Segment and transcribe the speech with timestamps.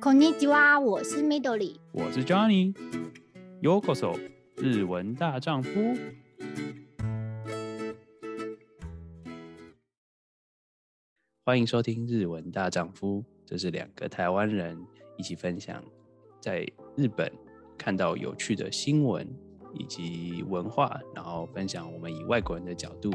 [0.00, 4.18] こんにちは，我是 Midori，我是 Johnny。Yokoso，
[4.56, 5.70] 日文大丈夫。
[11.44, 14.78] 欢迎收听《日文大丈夫》，这是两个台湾人
[15.16, 15.82] 一起分享
[16.40, 16.66] 在
[16.96, 17.30] 日本
[17.78, 19.26] 看到有趣的新闻
[19.72, 23.10] 以及文化，然后分享我们以外国人的角度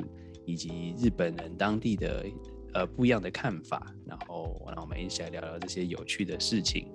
[0.45, 2.25] 以及日本人当地的。
[2.74, 6.88] 呃，不一样的看法，然后让我们一起来聊聊这些有趣的事情。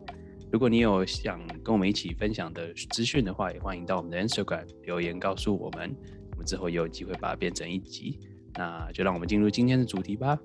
[0.52, 5.95] 如果你有想跟我们一起分享的资讯的话，也欢迎到我们的 Instagram 留言告诉我们，
[6.31, 8.20] 我们之后也有机会把它变成一集。
[8.55, 10.38] 那就让我们进入今天的主题吧。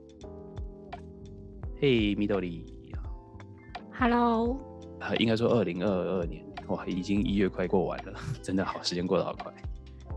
[1.80, 4.56] 嘿，Midori，Hello，
[5.00, 9.52] 啊，应该说二零二二年，哇，已经一月快过完了， 真的好，时间过得好快。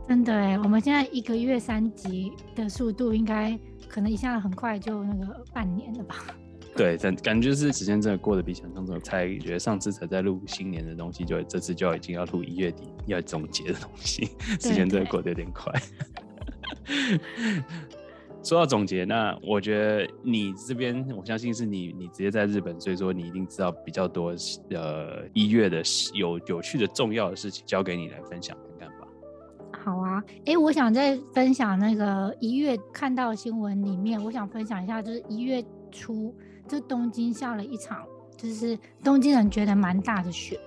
[0.08, 6.26] 真的哎，我们现在一个月三集的速度，应该可能一下很快就那个半年了吧？
[6.78, 14.30] 对，感感觉是时间真的过得比想象中才觉得上次才在录新年的东西，就这次就已经要录一月底要总结的东西，
[14.62, 15.74] 时间真的过得有点快。
[18.44, 24.34] 说到总结，那我觉得你这边，我相信是你你直接在日本，所以说你一定知道比较多
[24.70, 25.82] 呃一月的
[26.14, 28.58] 有有趣的重要的事情，交给你来分享。
[29.88, 36.36] 好啊，哎、欸，我想再分享那个一月看到新闻里面，我想分享一下，就是一月初，
[36.68, 40.60] 就东京下了一场，就是东京人觉得蛮大的雪。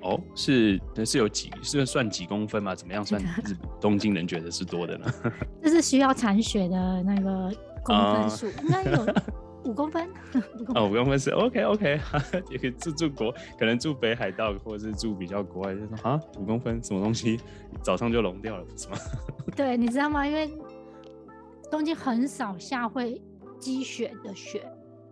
[0.00, 2.74] 哦，是，是有几，是算几公分吗？
[2.74, 5.06] 怎么样算日东京人觉得是多的呢？
[5.62, 7.52] 这是需要铲雪的那个
[7.84, 9.06] 公分数，应该有。
[9.64, 10.08] 五公分，
[10.74, 12.00] 哦，五公分是 OK OK，
[12.50, 17.38] 也可以住住国，可能住北海道或者是住比较国外，就说啊，五公分什么东西，
[17.82, 18.96] 早上就融掉了，不是吗？
[19.56, 20.26] 对，你知道吗？
[20.26, 20.50] 因为
[21.70, 23.20] 东京很少下会
[23.58, 24.62] 积雪的雪，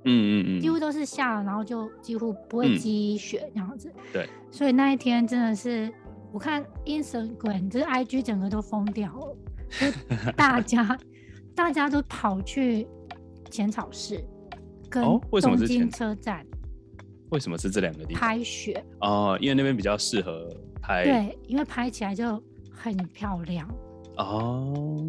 [0.05, 3.93] 嗯嗯嗯，几乎都是下了，然后就几乎不会积雪这样子。
[3.97, 5.93] 嗯、对，所以那一天真的是，
[6.33, 9.37] 我看 Instagram 就是 IG 整个都疯掉了，
[9.79, 10.99] 就大家
[11.55, 12.89] 大家都跑去
[13.51, 14.19] 浅草寺。
[14.89, 16.45] 跟东京车站，
[17.31, 18.85] 为什么是这两个地方拍雪？
[19.01, 20.49] 哦，因为那边比较适合
[20.81, 21.05] 拍。
[21.05, 23.69] 对，因为拍起来就很漂亮。
[24.17, 25.07] 哦，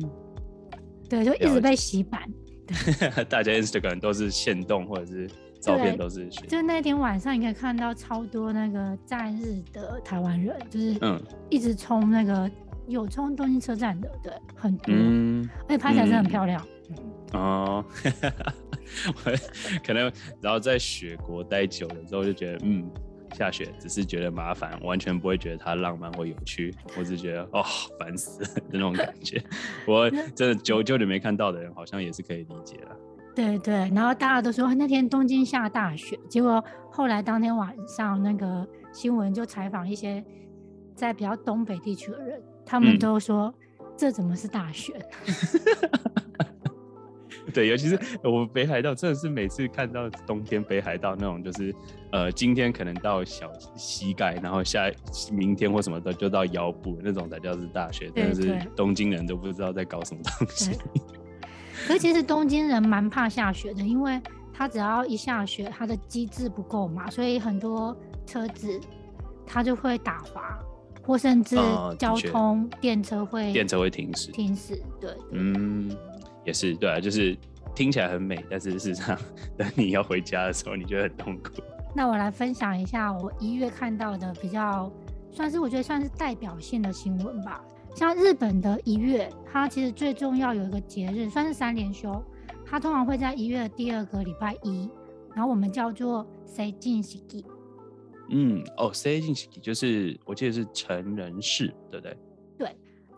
[1.09, 2.21] 对，就一直被洗版。
[2.67, 5.27] 对大家 Instagram 都是限动或者是
[5.59, 6.45] 照片都是雪。
[6.47, 11.19] 就那天晚上，你可以看到超多那个在日的台湾人，就是嗯，
[11.49, 12.51] 一直冲那个、嗯、
[12.87, 16.63] 有冲东京车站的，对，很多，嗯、而且拍起来真的很漂亮。
[17.33, 17.85] 哦。
[19.07, 19.31] 我
[19.85, 20.11] 可能，
[20.41, 22.89] 然后在雪国待久了之后，就觉得，嗯，
[23.35, 26.73] 下雪只是觉得麻烦，完全不会觉得它浪漫或有趣。
[26.97, 27.63] 我只觉得，哦，
[27.99, 29.41] 烦死了那种感觉。
[29.85, 32.97] 我真的久久你没看到的人，好像也是可以理解了。
[33.35, 36.61] 对对，然后大家都说那天东京下大雪，结果
[36.91, 40.21] 后来当天晚上那个新闻就采访一些
[40.95, 44.93] 在比较东北地区的人，他们都说、嗯、这怎么是大雪？
[47.53, 51.73] 对，尤其是我们北海道，真的是每次看到冬天北海道那种，就是
[52.11, 54.91] 呃，今天可能到小膝盖，然后下
[55.31, 60.71] 明天或什么的就到腰部那种才叫是大雪，真的是东京人都不知道在搞什么东西。
[61.87, 64.19] 可是其实东京人蛮怕下雪的，因为
[64.53, 68.79] 他只要一下雪，他的机制不够嘛，所以很多车子
[69.45, 70.59] 他就会打滑，
[71.01, 71.55] 或甚至
[71.97, 75.89] 交通电车会电车会停驶，停驶，对，嗯。
[76.49, 77.37] 也是对啊，就是
[77.75, 79.17] 听起来很美，但是事实上，
[79.55, 81.61] 等你要回家的时候，你觉得很痛苦。
[81.95, 84.91] 那我来分享一下我一月看到的比较，
[85.31, 87.63] 算是我觉得算是代表性的新闻吧。
[87.95, 92.23] 像日本的一月，它其实最重要有一个节日，算是三连休，
[92.65, 94.89] 它通常会在一月的第二个礼拜一，
[95.35, 97.19] 然后我们叫做成人式。
[98.29, 102.17] 嗯，哦，成人式就是我记得是成人式，对不对？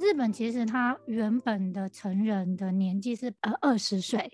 [0.01, 0.11] 对。
[0.11, 4.31] 日本其实他原本的成人的年纪是呃二十岁，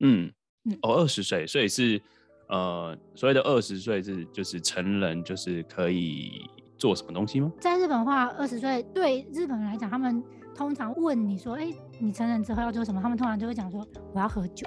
[0.00, 0.32] 嗯
[0.64, 2.00] 嗯哦二十岁，所以是
[2.48, 6.48] 呃所谓的二十岁是就是成人就是可以
[6.78, 7.50] 做什么东西吗？
[7.60, 10.22] 在日本的话，二十岁对日本人来讲，他们
[10.54, 13.00] 通常问你说，哎、欸，你成人之后要做什么？
[13.00, 14.66] 他们通常就会讲说，我要喝酒。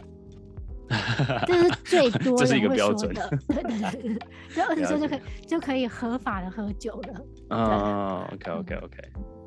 [1.46, 4.20] 这是最多人会说的，对对对，
[4.56, 7.22] 就二十岁就可以就可以合法的喝酒了。
[7.50, 8.98] 哦，OK OK OK，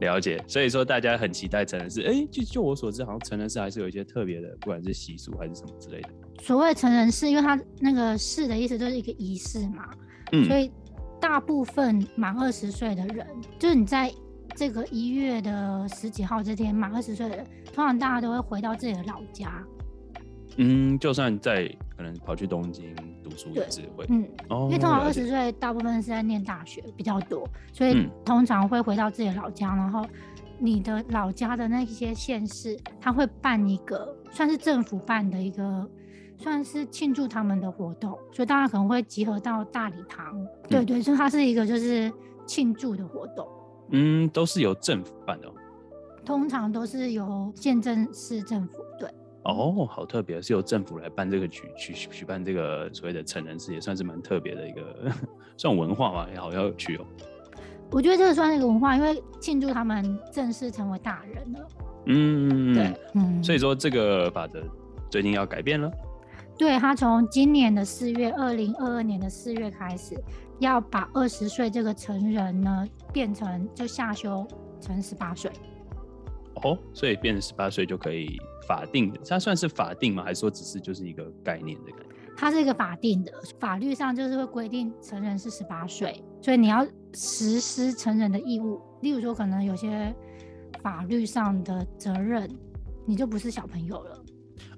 [0.00, 0.43] 了解。
[0.47, 6.09] 所以说大家很期待成人式，哎，就就我所知，好像成人式还是有一些特别的，不管是习俗还是什么之类的。
[6.43, 9.88] 所谓成人式，因为他那个式的意思就是一个仪式嘛，
[10.31, 10.71] 嗯，所以
[11.21, 13.27] 大部分满二十岁的人，
[13.59, 14.12] 就是你在
[14.55, 19.61] 这个一月的十几号这天满二十岁的人，通常大家都会回到自己的老家。
[20.56, 21.66] 嗯，就算在
[21.96, 30.04] 可能跑去东京读书也是会，嗯，哦，因为通常二十岁大部分是在念大学比较多，所以通常会回到自己的老家，然后
[30.58, 35.88] 你的老家的那些县市，他会办一个算是政府办的一个
[36.37, 42.12] 算是庆祝他们的活动，所以大家可能会集合到大礼堂，嗯、对对，所以它是一个就是
[42.46, 43.49] 庆祝的活动，
[43.90, 45.50] 嗯，都是由政府办的，
[46.25, 48.82] 通常都是由县政市政府。
[49.44, 55.11] 哦，好特别，是由政府来办这个举举举办这个所谓的成人式，也算是蛮特别的一个
[55.59, 57.05] 算文化吧，也好有趣哦。
[57.91, 61.69] 我觉得这个算是一个文化，因为庆祝他们正式成为大人了。
[62.06, 64.62] 嗯，对，嗯，所以说这个法则
[65.11, 65.91] 最近要改变了。
[66.56, 70.15] 对，他从今年的四月，二零二二年的四月开始，
[70.61, 74.47] 要把二十岁这个成人呢变成就下修
[74.81, 75.50] 成十八岁。
[76.62, 80.23] 哦，所以变成十八岁就可以法定的，它算是法定吗？
[80.25, 82.06] 还是说只是就是一个概念的感觉？
[82.37, 88.81] 它是一个法定的，法律上就是会规定成人是十八岁，所以你要实施成人的义务。
[89.03, 90.14] 例如说，可能有些
[90.82, 92.49] 法律上的责任，
[93.06, 94.25] 你就不是小朋友了。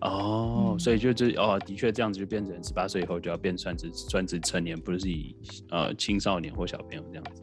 [0.00, 5.36] 哦，嗯、所以就是哦，的确这样子就变成十八岁以后就要变算是算是成年，不是以
[5.70, 7.42] 呃青少年或小朋友这样子。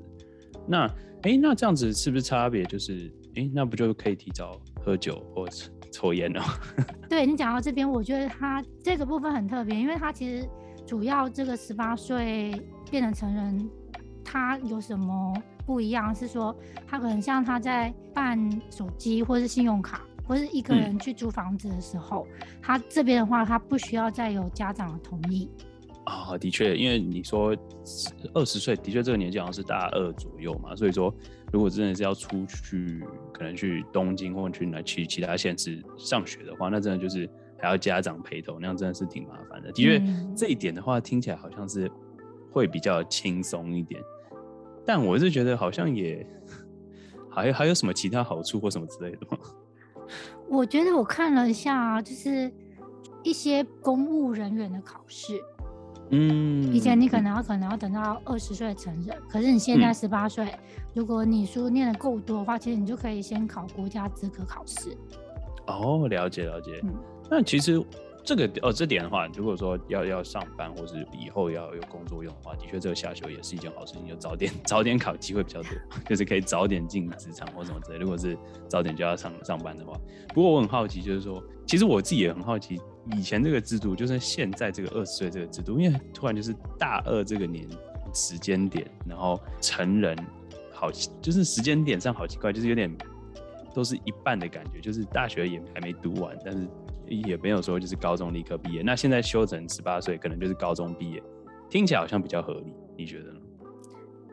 [0.68, 0.86] 那
[1.24, 3.12] 哎、欸，那这样子是不是差别就是？
[3.36, 5.48] 哎、欸，那不就可以提早喝酒或
[5.92, 6.42] 抽烟了？
[7.10, 10.48] 对，你讲到这边，我觉得他这个部分很特别，因为他其实
[10.86, 12.52] 主要这个十八岁
[12.90, 13.70] 变成成人，
[14.24, 15.34] 他有什么
[15.66, 16.14] 不一样？
[16.16, 16.56] 是说
[16.88, 18.38] 他可能像他在办
[18.70, 25.50] 手机或是信用卡，或是一个人去租房子的时候，嗯、他这边的话，他不需要再有家长的同意。
[26.06, 27.56] 啊、哦，的确，因为你说
[28.34, 31.14] 二十岁，的确这个年纪好像是大二左右嘛，所以说。
[31.54, 33.04] 如果真的是要出去，
[33.42, 37.28] 可能去东京或者去哪去其他县市上学的话，那真的就是
[37.58, 39.72] 还要家长陪同，那样真的是挺麻烦的。
[39.72, 41.90] 的确，嗯、这一点的话听起来好像是
[42.52, 44.00] 会比较轻松一点，
[44.86, 46.24] 但我是觉得好像也
[47.32, 49.40] 还有还有什么其他好处或什么之类的吗？
[50.48, 52.54] 我觉得我看了一下，就是
[53.24, 55.42] 一些公务人员的考试。
[56.12, 60.60] 嗯，以前你可能要可能要等到二十岁成人，可是你现在十八岁，嗯、
[60.94, 64.96] 如果你书念的够多的话，其实你就可以先考国家资格考试。
[65.68, 66.80] 哦，了解了解。
[66.84, 66.94] 嗯，
[67.30, 67.82] 那其实
[68.24, 75.72] 这个哦这点的话，如果说要要上班或是以后要有工作用的话，的确这个下修也是一件好事情，就早点 早点考机会比较多，
[76.08, 77.98] 就是可以早点进职场或什么之类。
[77.98, 78.38] 如果是
[78.68, 82.80] 早点就要上上班的话，不过我很好奇，就是说，其实我自己也很好奇。
[83.18, 87.68] 以前这个制度，就是现在这个二十岁这个制度，因为突然就是大二这个年
[88.14, 90.16] 时间点，然后成人
[90.72, 92.96] 好，就是时间点上好奇怪，就是有点
[93.74, 96.68] 都是一半的感觉，就是大学也还没读完，但是
[97.20, 98.82] 也没有说就是高中立刻毕业。
[98.82, 101.22] 那现在修成十八岁，可能就是高中毕业，
[101.70, 103.40] 听起来好像比较合理，你觉得呢？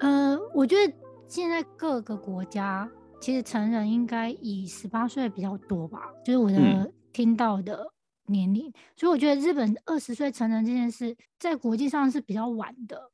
[0.00, 0.92] 呃，我觉得
[1.26, 2.90] 现在各个国家
[3.20, 7.74] 其实成人应该以十八岁比较多吧，就是我的听到的。
[7.74, 7.90] 嗯
[8.30, 13.10] 年龄，所以我觉得日本二十岁成人这件事，在国际上是比较晚的。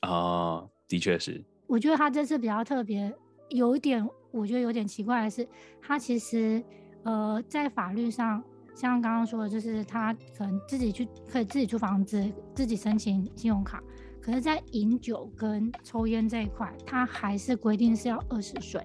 [0.00, 1.44] 啊，的确是。
[1.66, 3.14] 我觉得他这次比较特别，
[3.50, 5.46] 有一点我觉得有点奇怪的是，
[5.82, 6.64] 他其实
[7.02, 8.42] 呃在法律上，
[8.74, 13.82] 像刚刚说的，就是他可能自己去可以自己租房子，自己申请信用卡，
[14.20, 18.80] 可是，在饮酒跟抽烟这一块，他还是规定是要二十岁。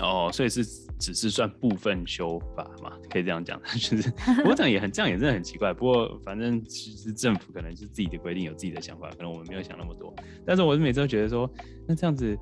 [0.00, 0.64] 哦，所以是
[0.98, 4.12] 只是算部分修法嘛，可以这样讲， 就是
[4.44, 5.72] 我讲也很这样也真的很奇怪。
[5.72, 10.12] 不过反正其实政府可能是自己的规定，有自己的想法，可能我们没有想那么多。
[10.44, 11.48] 但是我每次都觉得说，
[11.86, 12.36] 那这样子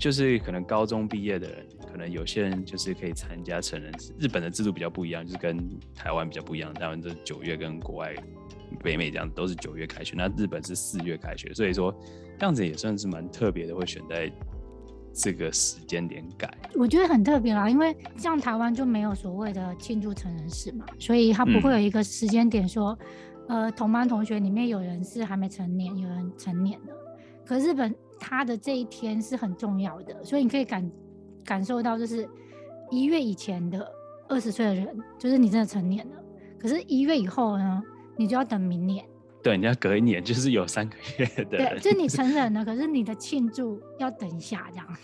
[0.00, 4.12] 就是可能高中毕业的人，可能有些人就是可以参加成人式。
[4.18, 5.56] 日本的制度比较不一样，就是跟
[5.94, 6.72] 台湾比较不一样。
[6.74, 8.14] 台湾是九月跟国外
[8.82, 11.94] 北美这样都是九月开学，那日本是四月开学，所以说
[12.38, 14.30] 这样子也算是蛮特别的，会选在。
[15.16, 22.98] 这个时间点改，我觉得很特别啦，因为像台湾就没有所谓的庆祝成人式嘛，所以他不会有一个时间点说，
[23.46, 26.88] 嗯、呃，同班同学里面有人是还没成年，有人成年了。
[27.46, 30.90] 可日本他的这一天是很重要的，所以你可以感
[31.44, 32.28] 感受到，就是
[32.90, 33.86] 一月以前的
[34.28, 36.16] 二十岁的人，就是你真的成年了。
[36.58, 37.82] 可是，一月以后呢，
[38.16, 39.04] 你就要等明年。
[39.42, 41.58] 对，你要隔一年，就是有三个月的。
[41.58, 44.86] 对， 就是你成人了，可是你的庆祝要等一下，这样。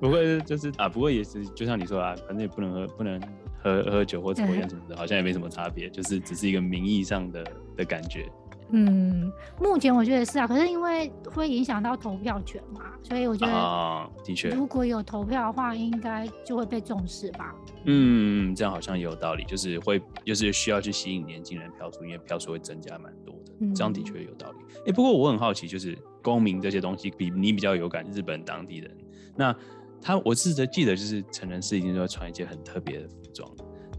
[0.00, 3.20] 不过，就是啊，不过也是，就像你说啊，反正也不能喝，不能
[3.60, 7.44] 喝喝酒或抽烟什么的，好像也没什么差别，就是只是一个名义上的
[7.76, 8.30] 的感觉。
[8.76, 17.54] 嗯，目前我觉得是啊，可是因为会影响到投票权嘛，所以我觉得啊，的确，如果有投票的话，应该就会被重视吧。
[17.84, 24.58] 嗯，这样好像也有道理，就是会就是需要去吸引年轻人票数，因为票数会增加蛮多的，嗯、这样的确有道理。
[24.78, 28.90] 哎、欸，不过我很好奇，就是公民这些东西比你比较有感，日本当地人，
[29.36, 29.54] 那
[30.02, 33.48] 他我记得记得就是成人式一定都要穿一件很特别的服装。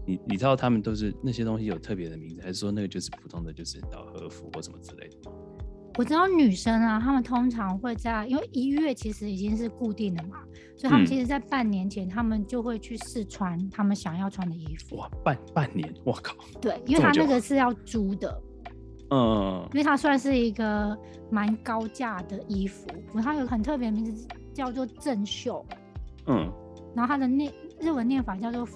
[0.06, 5.30] 你你知道他们都是那些东西有特别的名字，还是说那个就是普通的，就是到和服或什么之类的？
[5.98, 10.42] 我知道女生啊，她们通常会在，因为一月其实已经是固定的嘛，
[10.76, 14.96] 所以她们其实在半年前，她们就会去试穿她们想要穿的衣服。
[14.96, 16.36] 哇，半半年，我靠！
[16.60, 18.42] 对，因为她那个是要租的，
[19.10, 20.94] 嗯，因为它算是一个
[21.30, 22.86] 蛮高价的衣服，
[23.22, 25.64] 它有很特别的名字叫做正秀，
[26.26, 26.52] 嗯，
[26.94, 28.66] 然后它的念日文念法叫做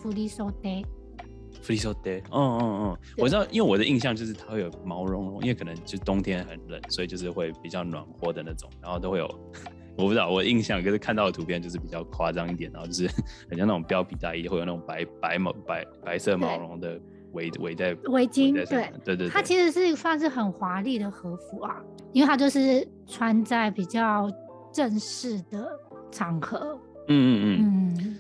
[1.64, 2.22] フリソデ。
[2.22, 9.26] 振袖，嗯嗯嗯，我知道，因为我的印象就是它会有毛茸茸，因为可能就冬天很冷，所以就是会比较暖和的那种，然后都会有，
[9.98, 13.08] 我不知道我的印象，可是看到的图片就是比较夸张一点，然后就是
[13.50, 17.00] 很像那种貂皮大衣，会有那种白白毛白白色毛绒的
[17.32, 21.82] 围围在围巾，对对对对，它其实是算是很华丽的和服啊，
[22.14, 24.30] 因为它就是穿在比较
[24.72, 25.68] 正式的
[26.12, 27.96] 场合，嗯嗯嗯嗯。
[28.00, 28.18] 嗯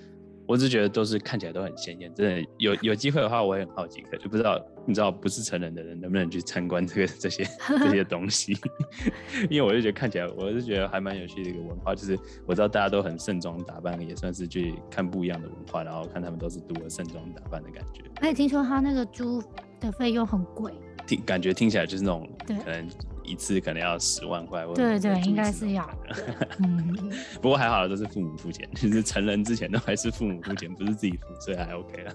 [0.50, 7.44] 我只觉得都是看起来都很鲜艳，真的有有机会的话，我也很好奇，可就不知道你知道不是成人的人能不能去参观这个这些
[7.78, 8.58] 这些东西，
[9.48, 18.02] 因为我就觉得看起来，我是觉得还蛮有趣的一个文化，就是我知道大家都很盛装打扮，也算是去看不一样的文化，然后看他们都是多盛装打扮的感觉。
[18.16, 19.40] 而且听说他那个租
[19.78, 20.72] 的费用很贵，
[21.06, 22.88] 听感觉听起来就是那种可能。
[23.30, 25.88] 一次可能要十万块，对对，应该是要。
[26.58, 32.14] 嗯，不过还好，都是父母付钱，就是成人之前都还是父母付钱，不是自己付，所以还 OK 了。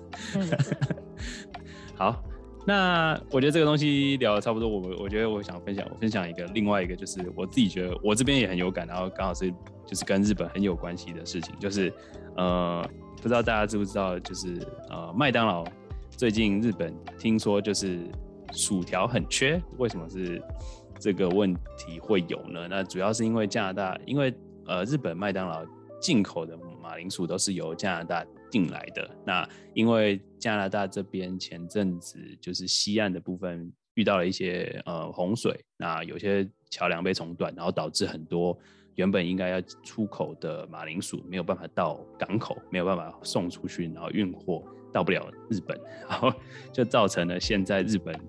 [1.96, 2.22] 好，
[2.68, 9.50] 那我觉得这个东西聊得差不多，我我觉得我想分享，我分享一个另外一个，就是我自己觉得我这边也很有感，然后刚好是
[9.86, 11.94] 就是跟日本很有关系的事情，就是
[12.36, 12.86] 呃，
[13.22, 15.64] 不知道大家知不知道，就是呃，麦当劳
[16.10, 18.00] 最近日本听说就是
[18.52, 20.42] 薯条很缺，为什么是？
[21.00, 22.68] 这个问题会有呢？
[22.70, 24.34] 那主要是因为加拿大，因为
[24.66, 25.66] 呃，日本麦当劳
[26.02, 29.10] 进口的马铃薯都是由加拿大进来的。
[29.26, 38.58] 那因为加拿大这边前阵子就是西岸的部分遇到了一些呃洪水，那有些桥梁被冲断，然后导致很多
[38.96, 46.34] 原本应该要出口的马铃薯没有办法到港口，没有办法送出去，然后运货到不了日本， 然后
[46.72, 48.20] 就造成了现在日本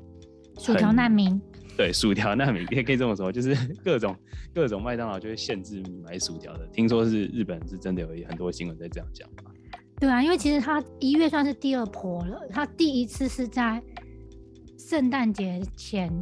[0.58, 1.40] 薯条难民。
[1.76, 3.54] 对，薯条难民也可以这么说，就是
[3.84, 4.16] 各种
[4.54, 6.66] 各种麦当劳就会限制买薯条的。
[6.72, 9.28] 听说是日本是真的有很多新闻在这样讲。
[10.00, 13.82] 对啊，因为其实他一月算是第二波了，他第一次是在
[14.78, 16.12] 圣诞节前。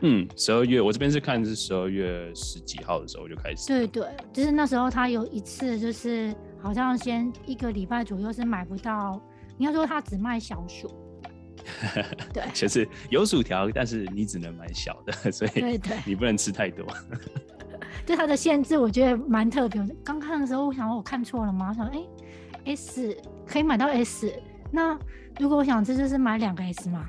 [0.00, 3.68] 嗯，十二月，我这边是看是十二月十几号的时候就开始。
[3.68, 9.20] 对对，就是那时候他有一次，就是好像先一个礼拜左右是买不到，
[9.58, 10.90] 应该说他只卖小薯。
[12.32, 16.86] 对， 就是有薯条，但是你只能买小的，所以你不能吃太多。
[18.06, 19.94] 对它的限制，我觉得蛮特别的。
[20.04, 21.68] 刚看的时候，我想说我看错了吗？
[21.70, 21.98] 我想哎、
[22.64, 23.16] 欸、，S
[23.46, 24.32] 可以买到 S，
[24.70, 24.98] 那
[25.38, 27.08] 如果我想吃，就是买两个 S 嘛？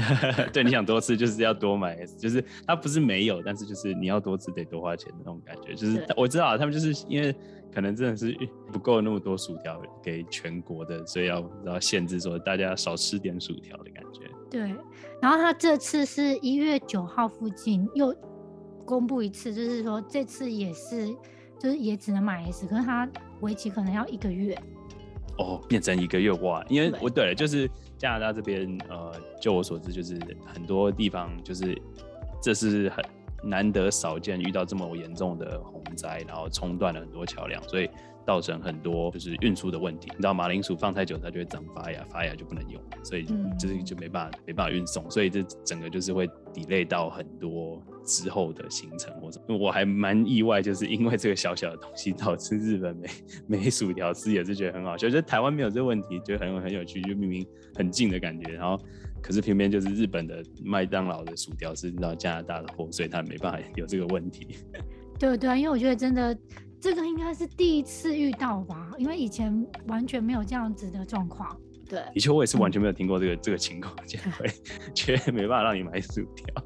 [0.52, 5.74] 对，你想多吃就是要多买 S，就是它不是没有，但是就是你要多吃得多花钱的那种感觉。
[5.74, 7.34] 就是我知道他们就是因为。
[7.72, 8.36] 可能真的是
[8.72, 14.22] 不够那么多薯条给全国的，所以要要限制说大家少吃点薯条的感觉。
[14.50, 14.60] 对，
[15.20, 18.14] 然后他这次是一月九号附近又
[18.84, 21.08] 公布一次，就是说这次也是，
[21.58, 23.08] 就是也只能买一次可是它
[23.40, 24.56] 为期可能要一个月。
[25.38, 26.64] 哦，变成一个月哇！
[26.68, 31.80] 因为我对了，就是加拿大这边，呃，就我所知，就是很多地方就是
[32.42, 33.04] 这是很。
[33.42, 37.88] 难得少见遇到这么严重的洪灾，然后冲断了很多桥梁，所以
[38.26, 40.08] 造成很多就是运输的问题。
[40.10, 43.24] 你知道马铃薯放太久，它就会长发芽，发芽就不能用，所以
[43.58, 49.12] 就是就没办法没办法运送，所以这整个就是会 delay 到很多之后的行程。
[49.20, 53.08] 或者我还蛮意外，就是因为这个小小的东西导致日本没
[53.46, 55.06] 没薯条吃，也是觉得很好笑。
[55.06, 58.82] 我觉得台湾没有这个问题，就很很有趣，就明明很近的感觉，然后。
[59.22, 64.56] 可是偏偏就是日本的麦当劳的薯条是到加拿大的货，所以他没办法有这个问题。
[65.20, 66.36] 对对啊，因为我觉得真的
[66.80, 71.54] 这个应该是第一次遇到吧，因为以前完全没有这样子的状况。
[71.86, 74.46] 对，的确我也是完全没有听过这个、嗯、这个情况，竟然会
[74.94, 76.64] 却没办法让你买薯条。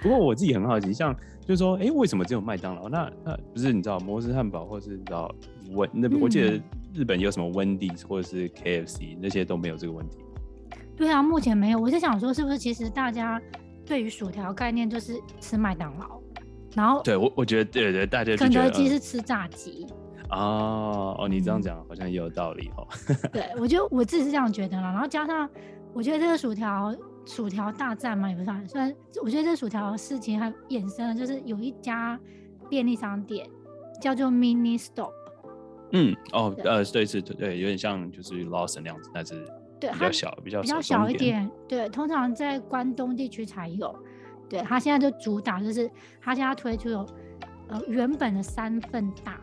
[0.00, 2.88] 不过我自己很好奇，像就是说，哎、欸，为什么只有麦当劳？
[2.88, 5.34] 那那不是你知道摩斯汉堡，或是你知道
[5.70, 6.62] 温那我记得
[6.94, 10.18] 日本有什么温蒂或者是 KFC 那些都没有这个问题。
[10.94, 11.80] 对啊，目前没有。
[11.80, 13.40] 我在想说，是不是其实大家
[13.84, 16.20] 对于薯条概念就是吃麦当劳，
[16.74, 19.86] 然后对我我觉得对对，大家肯德基是吃炸鸡。
[20.30, 22.88] 哦哦，你这样讲好像也有道理哦。
[23.30, 24.90] 对，我觉得我自己是这样觉得啦。
[24.90, 25.46] 然后加上，
[25.92, 26.94] 我觉得这个薯条
[27.26, 28.66] 薯条大战嘛，也不算。
[28.66, 32.18] 虽然我觉得这薯条事情还衍生了，就是有一家
[32.70, 33.46] 便利商店
[34.00, 35.12] 叫做 Mini Stop。
[35.90, 39.46] 嗯，哦，呃，对，是，对，有点像就是 Lawson 那样子，但是
[39.78, 41.50] 对比较小，比较比较小一点。
[41.68, 43.94] 对，通常在关东地区才有。
[44.52, 45.90] 对，他现在就主打就是
[46.20, 47.06] 他现在推出有
[47.68, 49.40] 呃原本的三份大，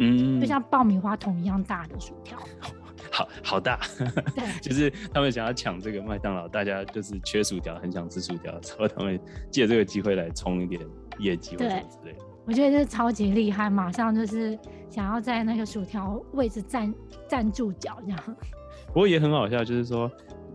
[0.00, 2.36] 嗯，就像爆米花桶一样大的薯条，
[3.12, 3.78] 好好大。
[4.60, 10.84] 就是他们想要抢这个麦当劳，大家就是缺薯条，很想吃薯条，所以他们借这个机会来冲一点
[11.20, 12.18] 业绩或者之类的。
[12.46, 16.92] 我觉得这超级厉害，马上就是想要在那个薯条位置站
[17.28, 18.36] 站住脚这样。
[18.88, 20.10] 不过也很好笑，就是说，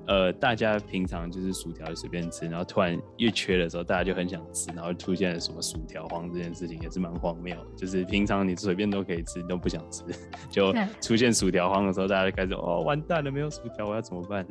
[0.08, 7.56] 呃，大家平常就是薯条随便吃，然后突然越缺的时候，大家就很想吃，然后出现了什么薯条荒这件事情也是蛮荒谬。
[7.76, 10.04] 就是平常你随便都可以吃，你都不想吃，
[10.50, 14.46] 就出现薯条荒的时候，大家就开始哦，完蛋了，没有薯条，我要怎么办？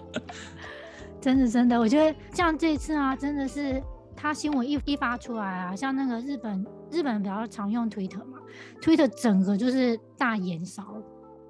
[1.20, 3.82] 真的真的，我觉得像这次啊，真的是。
[4.18, 8.38] 他新闻一一发出来啊，像那个日本，日本比较常用 Twitter 嘛
[8.80, 10.96] ，Twitter 整个就是大延烧。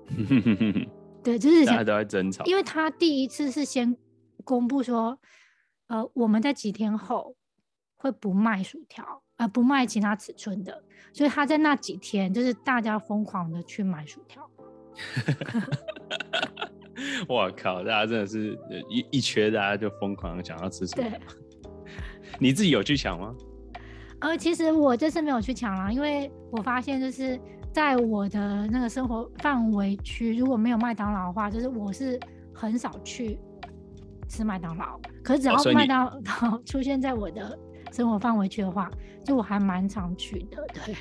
[1.27, 3.97] 对，就是大家都在争吵，因为他第一次是先
[4.45, 5.19] 公布说，
[5.89, 7.35] 呃，我们在几天后
[7.97, 14.49] 会不卖薯条，呃，不卖其他尺寸的，所以他在那几天就是大家疯狂的去买薯条。
[17.29, 18.57] 我靠，大家真的是
[18.89, 21.11] 一一缺，大家就疯狂想要吃薯条。
[22.39, 23.35] 你自己有去抢吗？
[24.21, 27.37] 呃，其实我这次没有去抢啦，因为我发现就是
[27.77, 32.19] 在我的那个生活范围区，如果没有麦当劳的话，就是我是
[32.51, 33.39] 很少去
[34.31, 34.99] 吃麦当劳。
[35.23, 37.59] 可是只要麦当劳出现在我的
[37.93, 38.91] 生活范围区的话，
[39.23, 40.67] 就我还蛮常去的。
[40.73, 40.95] 对。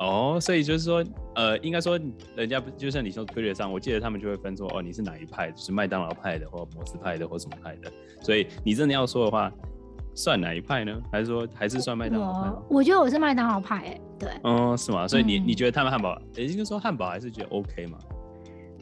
[0.00, 1.02] 哦，所以就是说，
[1.34, 1.98] 呃，应该说
[2.36, 7.90] 人家不就像你说推特上，我记得他们就会分说，哦，你是哪一派，就是麦当劳派的，或摩斯派的，或什么派的。
[8.20, 9.50] 所以你真的要说的话。
[10.14, 10.92] 算哪一派呢？
[11.10, 12.50] 还是说还是算麦当劳派？
[12.50, 14.28] 我我觉得我是麦当劳派，哎，对。
[14.44, 15.08] 嗯，是吗？
[15.08, 17.98] 所以你、嗯、你觉得他们汉堡，也就是说汉堡还是觉得 OK 吗？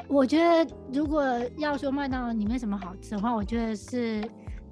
[0.09, 1.25] 我觉得如果
[1.57, 4.29] 要说麦当劳里面什么好吃的话，我觉得是。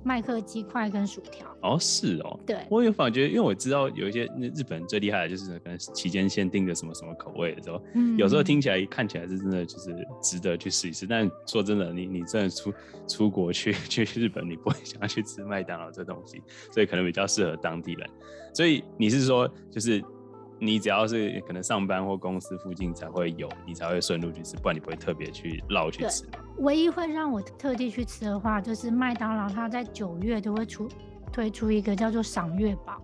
[0.09, 11.07] 麦克鸡块跟薯条哦，是哦，对，我有感觉，因为我知道有一些日本最厉害的就是可能期间限定的什么什么口味的时候，嗯，有时候听起来看起来是真的就是值得去试一试。
[11.07, 12.73] 但说真的，你你真的出
[13.07, 16.42] 出国去去日本，你不会想要去吃麦当劳这东西，
[16.73, 18.09] 所以可能比较适合当地人。
[18.55, 20.03] 所以你是说就是。
[20.61, 26.25] 你只要是可能上班或公司附近才会有，你才会顺路去吃，不然你不会特别去绕去吃。
[26.59, 30.88] 唯一会让我特地去吃的话，就是麦当劳，它在九月都会出
[31.33, 33.01] 推出一个叫做赏月堡。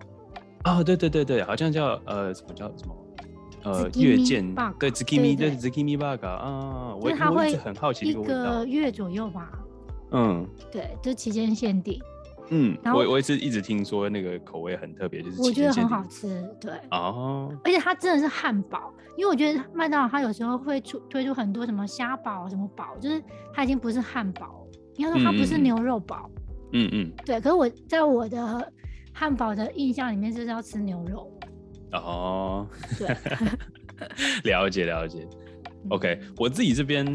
[0.65, 2.95] 哦，对对对对，好像叫呃什么叫什么
[3.63, 9.51] 呃月见对 Tsukimi 对 Zikimi Burger 啊，我我一直很好奇一个月左右吧。
[10.11, 12.01] 嗯，对，就期间限定。
[12.49, 16.71] 嗯，然后我我也是一直听说那个口味很特别，就是我觉得很好吃，对。
[16.91, 23.21] 哦，而且它真的是汉堡，因为我觉得麦当劳它有时候会出推出很多什么虾堡什么堡，就是
[23.53, 24.65] 它已经不是汉堡，
[24.97, 26.29] 应该说它不是牛肉堡，
[26.73, 28.71] 嗯嗯，对，可是我在我的
[29.11, 31.31] 汉堡的印象里面就是要吃牛肉，
[31.93, 33.07] 哦，对，
[34.51, 35.27] 了解了解
[35.89, 37.05] ，OK，我自己这边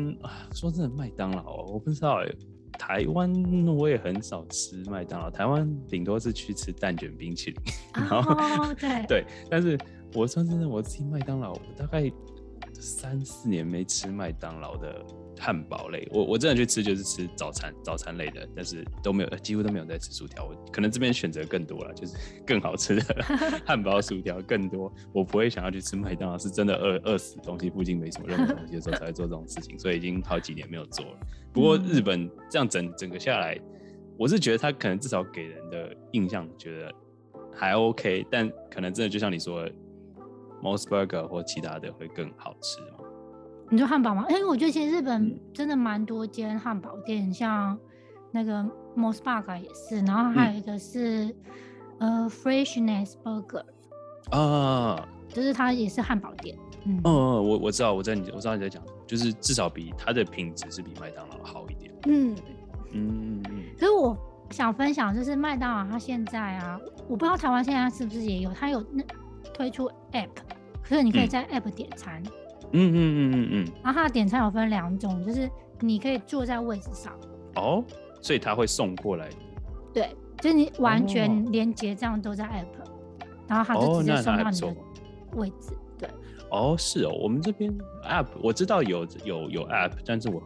[0.52, 2.28] 说真的麦当劳，我不知道哎。
[2.80, 3.30] 台湾
[3.66, 7.60] 我也很少吃麦当劳，台湾顶多是去吃蛋卷冰淇淋。
[8.08, 9.78] 然后、oh, 对对，但是
[10.14, 12.10] 我说真的，我吃麦当劳，我大概
[12.72, 15.04] 三四年没吃麦当劳的
[15.40, 16.06] 汉堡类。
[16.12, 20.44] 我我真的去吃就是吃早餐早餐类的，但是都没有，几乎都没有在吃薯条。
[20.44, 22.14] 我可能这边选择更多了，就是
[22.46, 23.02] 更好吃的
[23.66, 24.92] 汉堡薯条更多。
[25.12, 31.18] 我不会想要去吃麦当劳，是真的饿饿死东西，附近没什么任何东西的时候才会做这种事情，所以已经好几年没有做了。
[31.52, 33.58] 不过日本这样整整个下来，
[34.18, 36.92] 我是觉得他可能至少给人的印象觉得
[37.52, 39.72] 还 OK，但可能真的就像你说的
[40.62, 42.99] ，MOS Burger 或其他的会更好吃吗？
[43.70, 44.26] 你说汉堡吗？
[44.28, 47.78] 因为我觉得其实日本真的蛮多间汉堡店，像
[48.32, 48.62] 那个
[48.96, 51.26] MOS Burger 也是，然后还有一个是、
[51.98, 53.64] 嗯、呃 Freshness Burger
[54.30, 56.58] 啊，就是它也是汉堡店。
[56.84, 58.82] 嗯，嗯，我我知道我在你我知道你在讲。
[59.06, 61.92] 就是至少比它的品质是比麦当劳好一点。
[62.06, 62.36] 嗯
[62.92, 63.42] 嗯，
[63.76, 64.16] 可是我
[64.50, 66.78] 想分享就是麦当劳它现在啊，
[67.08, 69.02] 我不知道台湾现在是不是也有，它有那
[69.52, 70.28] 推出 app，
[70.80, 72.22] 可是你可以在 app 点餐。
[72.22, 72.30] 嗯
[72.72, 73.72] 嗯嗯嗯嗯嗯。
[73.82, 77.12] 然后它的点餐有分两种，就是你可以坐在位置上。
[77.56, 77.84] 哦，
[78.20, 79.28] 所以他会送过来。
[79.92, 84.76] 对，就是你完全连结账都在 app，、哦、然后他就直接送到你的
[85.34, 85.72] 位置。
[85.72, 86.08] 哦、对，
[86.50, 90.40] 哦，是哦，我们这边 app 我知道有有有 app，但是我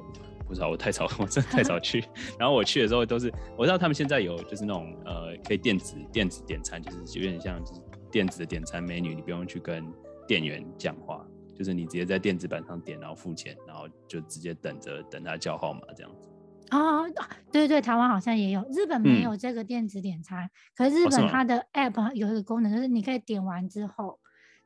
[0.47, 2.03] 不知道我太少，我真的太少去。
[2.41, 9.85] 然后我去的时候都是我知道他们现在有就是那种呃可以电子电子点餐，就是有点像就是电子的点餐美女，你不用去跟
[10.27, 11.23] 店员讲话，
[11.55, 16.29] 就是你直接在电子版上点，然后付钱，然后就直接等着等他叫号码这样子。
[16.71, 17.05] 哦，
[17.53, 24.19] 对对，台湾好像也有，日本没有这个电子点餐，嗯、可是日本它的 app 有一个功能，就是你可以点完之后，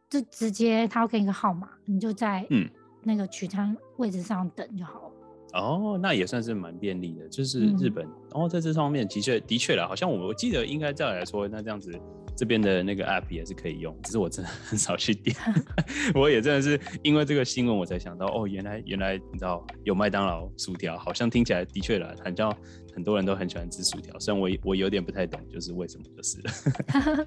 [0.09, 2.69] 就直接他会给你个号码，你就在嗯
[3.03, 5.13] 那个取餐位置上等就好了。
[5.55, 11.93] 哦，那也算是蛮便利的，就是日本，然、嗯、后、哦、在这方面的确的确了，好像我我记得应该照理来说，那这样子。
[12.39, 15.37] 这边的那个 app 也是可以用，只是我真的很少去点。
[16.15, 22.57] 我也真的是因为这个新闻，我才想到哦，原来原来你知道有麦当劳薯条，好像听起来的确啦，好像
[22.95, 24.17] 很多人都很喜欢吃薯条。
[24.21, 27.27] 虽然我我有点不太懂，就是为什么就是了。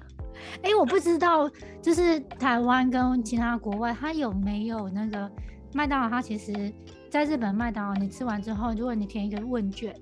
[0.62, 1.46] 哎、欸，我不知道，
[1.82, 5.30] 就是台湾跟其他国外，它有没有那个
[5.74, 6.08] 麦当劳？
[6.08, 6.72] 它其实
[7.10, 9.94] 在日本麦当劳，你吃完之后，如果你填一个问卷，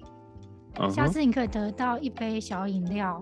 [0.88, 3.20] 下次你可以得到一杯小饮料。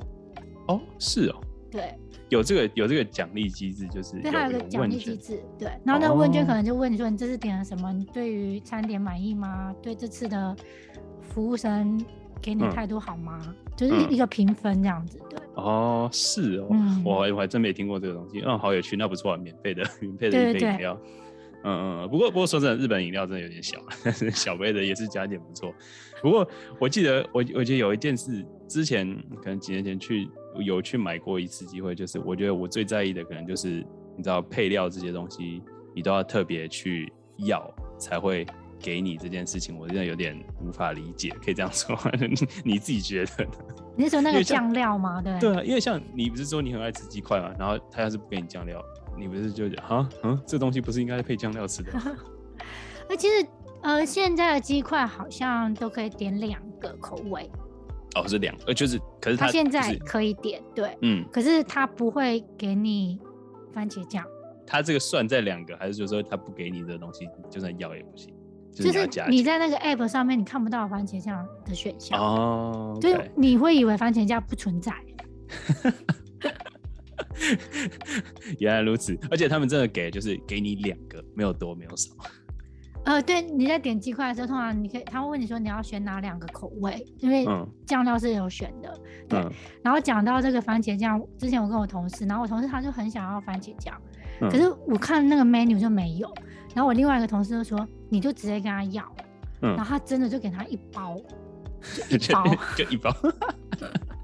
[0.66, 1.40] 哦，是哦。
[1.70, 1.94] 对，
[2.28, 5.42] 有这个有这个奖励机制，就是对，它有个奖励机制。
[5.58, 7.92] 对，然后那个问卷可能就问你说，你这次点了什么？
[7.92, 9.74] 你对于餐点满意吗？
[9.82, 10.56] 对这次的
[11.20, 12.02] 服务生
[12.40, 13.38] 给你态度好吗？
[13.44, 15.18] 嗯、就是一个评分这样子。
[15.28, 18.40] 对，哦，是哦，嗯、我我还真没听过这个东西。
[18.44, 20.98] 嗯，好有趣，那不错，免费的， 免费的一杯饮料。
[21.68, 25.74] 嗯嗯，不过不过说真的，日本饮料真的有点小，但 是小杯的也是加点不错。
[26.22, 26.48] 不过
[26.80, 29.06] 我记得我我记得有一件事，之前
[29.42, 30.28] 可能几年前去。
[30.64, 33.68] 有去买过一次机会，就是我觉得我最在意的可能就是
[34.16, 35.62] 你知道配料这些东西，
[35.94, 38.44] 你都要特别去要才会
[38.80, 42.10] 给你这件事情，我真的有点无法理解，可以这样说吗？
[42.64, 43.50] 你自己觉得呢？
[43.96, 45.22] 你是说那个酱料吗？
[45.22, 47.54] 对对啊，因为像你不是说你很爱吃鸡块嘛？
[47.56, 48.84] 然后他要是不给你酱料，
[49.18, 51.92] 你不是就啊嗯，这东西不是应该配酱料吃的？
[53.08, 53.46] 那其实
[53.82, 57.50] 呃，现在的鸡块好像都可以点两个口味。
[58.16, 63.20] 哦，是两，呃，就是，可是他，他现在可以点，对，嗯，可是他不会给你
[63.72, 64.24] 番茄酱。
[64.66, 68.34] 他这个算在两个，还是就是说他不给你的东西，就算要也不行？
[68.72, 74.92] 就是你在那个 app 上面你看不到番茄酱的选项哦，就你会以为番茄酱不存在。
[78.58, 82.12] 原来如此，而且他们真的给，就是给你两个，没有多，没有少。
[83.04, 87.46] 呃，对，你在点鸡块的时候，通常你可以，他会问你说你要选哪两个口味，因为
[87.86, 88.92] 酱料是有选的。
[88.92, 93.98] 嗯、对，然后讲到这个番茄酱，之前我跟我同事，然后我同事他就很想要番茄酱，
[94.42, 96.30] 嗯、可是我看那个 menu 就没有，
[96.74, 99.02] 然后我另外一个同事就说，你就直接跟他要，
[99.62, 101.16] 嗯、然后他真的就给他一包，
[102.10, 102.44] 就一包，
[102.76, 103.10] 就一包。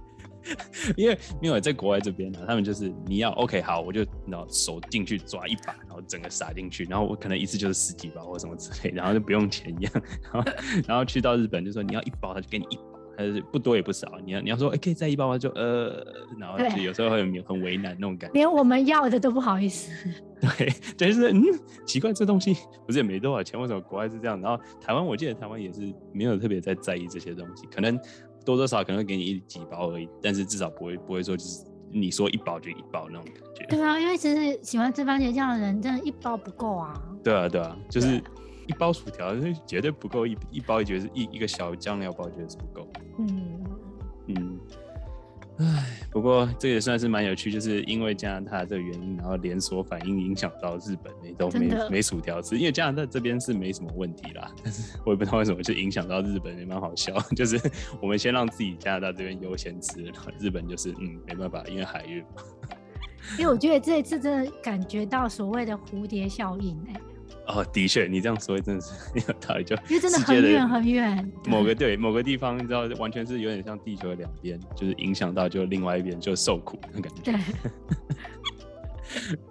[0.96, 9.92] 因为因为在国外这边呢，他们就是你要 OK 好，我就然后手进去抓一把，然后整个撒进去，然后我可能一次就是十几包或什么之类，然后就不用钱一样。
[10.22, 10.52] 然后
[10.88, 12.82] 然后去到日本就说你要一包，他就给你一包，
[13.16, 14.12] 还是不多也不少。
[14.24, 15.38] 你要你要说哎、欸、可以再一包吗？
[15.38, 16.04] 就呃，
[16.38, 19.90] 然后就有时候会很很为难那种感觉，连我们要的都不好意思。
[20.40, 21.42] 对，就是嗯，
[21.86, 22.54] 奇怪，这东西
[22.86, 24.38] 不是也没多少钱，为什么国外是这样？
[24.42, 27.98] 然后台湾我记得台湾也是没有特别在在意这些东西，可能。
[28.44, 33.66] 多多少少可能会给你一几包而已，但是至少不会不会说就是你说一包就一包那种感觉。
[33.68, 37.00] 对啊，因为其实喜欢吃番茄酱的人，真的一包不够啊。
[37.22, 38.22] 对啊，对啊，就是
[38.66, 42.88] 一包薯条是绝对不够，一一包也觉得是一一个小酱料包，觉得是不够。
[43.18, 43.64] 嗯
[44.26, 44.58] 嗯。
[45.58, 52.56] 唉，不过这也算是蛮有趣，就是因为加拿大这个原因，然后连锁反应影响到日本，那都没没薯条吃。
[52.56, 57.12] 因为加拿大这边是没什么问题啦，但是我也不知道为什么就影响到日本，也蛮好笑。
[57.34, 57.60] 就是
[58.00, 62.24] 我们先让自己加拿大这边优先吃，然后日本就是嗯没办法，因为海运。
[63.36, 67.00] 因为我觉得这一次真的感觉到所谓的蝴蝶效应哎、欸。
[67.46, 68.92] 哦，的确，你这样说真的是
[69.28, 77.32] 有道理，就因为真的很远很远，某个对某个地方，你知道，完全是有点像地球的两边，就是影响到就另外一边就受苦的感觉。
[77.32, 77.34] 对。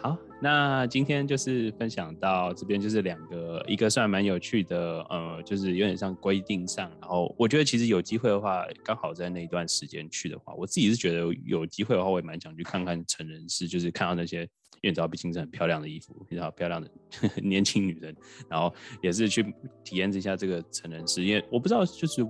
[0.00, 14.46] 好，那今天就是分享到这边，就是两个，一个算蛮有趣的，呃，就是有点像规定上，然后我觉得其实有机会的话，刚好在那一段时间去的话，我自己是觉得有机会的话，我也蛮想去看看成人式，就是看到那些。
[14.80, 16.88] 因为你知道，毕竟是很漂亮的衣服，比较漂亮的
[17.42, 18.14] 年轻女人，
[18.48, 19.42] 然后也是去
[19.82, 21.24] 体验一下这个成人式。
[21.24, 22.24] 因为我不知道，就是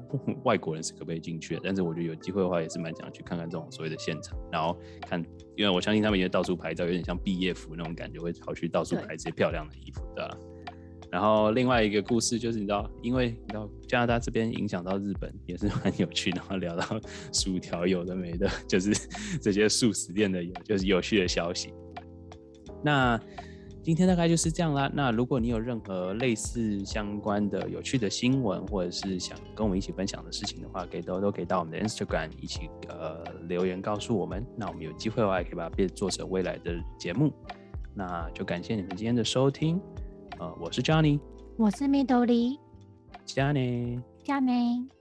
[0.45, 5.23] 外国人是可不可以进去的，但是我觉得有机会的话，也是蛮想去看看这种所谓的现场，然后看，
[5.57, 10.39] 因为我相信他们也到处拍照，有点像毕业服那种感觉，会跑去到处拍这些漂亮的衣服，对吧？
[11.11, 17.01] 然后另外一个故事就是，你知道，因为你知道加拿大这边影响到日本也是很有趣，然后聊到
[17.33, 18.93] 薯条有的没的，就是
[19.41, 21.73] 这些素食店的有就是有趣的消息。
[22.83, 23.21] 那
[23.83, 24.91] 今天大概就是这样啦。
[24.93, 34.45] 那如果你有任何类似相关的有趣的新闻，或者是想跟我们一起分享的事情的话，可以都都可以到我们的 Instagram 一起呃留言告诉我们。
[34.57, 37.33] 那我们有机会的话，也可以把它变做成未来的节目。
[37.95, 39.81] 那就感谢你们今天的收听。
[40.39, 41.19] 呃，我是 Johnny，
[41.57, 42.59] 我是 Midori，
[43.25, 44.98] 加内，加内。